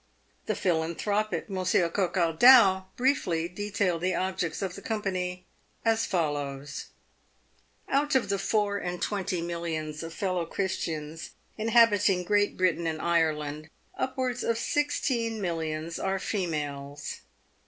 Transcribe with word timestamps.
The 0.47 0.55
philanthropic 0.55 1.47
Monsieur 1.47 1.87
Coquardau 1.87 2.85
briefly 2.95 3.47
detailed 3.47 4.01
the 4.01 4.15
objects 4.15 4.63
of 4.63 4.73
the 4.73 4.81
company 4.81 5.45
as 5.85 6.07
follows:" 6.07 6.85
Out 7.87 8.15
of 8.15 8.29
the 8.29 8.39
four 8.39 8.79
and 8.79 8.99
twenty 8.99 9.43
millions 9.43 10.01
of 10.01 10.11
fellow 10.11 10.47
Christians 10.47 11.33
inha 11.59 11.87
biting 11.87 12.23
Great 12.25 12.57
Britain 12.57 12.87
and 12.87 12.99
Ireland, 12.99 13.69
upwards 13.95 14.43
of 14.43 14.57
sixteen 14.57 15.39
millions 15.39 15.99
are 15.99 16.17
females. 16.17 17.21